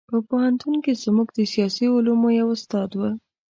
په 0.09 0.17
پوهنتون 0.29 0.75
کې 0.83 0.91
زموږ 1.03 1.27
د 1.33 1.39
سیاسي 1.53 1.85
علومو 1.95 2.29
یو 2.39 2.47
استاد 2.57 2.89
و. 2.95 3.01